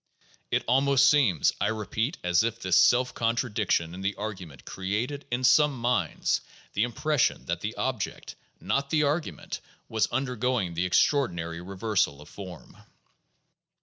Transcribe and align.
It 0.49 0.63
almost 0.67 1.07
seems, 1.07 1.53
I 1.61 1.67
repeat, 1.67 2.17
as 2.23 2.41
if 2.43 2.59
this 2.59 2.75
self 2.75 3.13
contradiction 3.13 3.93
in 3.93 4.01
the 4.01 4.15
argu 4.15 4.47
ment 4.47 4.65
created 4.65 5.25
in 5.29 5.43
some 5.43 5.77
minds 5.79 6.41
the 6.73 6.81
impression 6.81 7.45
that 7.45 7.61
the 7.61 7.75
object— 7.75 8.35
not 8.59 8.89
the 8.89 9.03
argument— 9.03 9.59
was 9.89 10.07
undergoing 10.07 10.73
the 10.73 10.87
extraordinary 10.87 11.61
reversal 11.61 12.19
of 12.19 12.29
form. 12.29 12.77